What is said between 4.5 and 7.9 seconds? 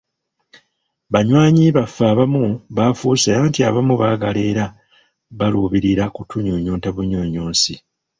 era baluubirira kutunyunyunta bunyunyusi.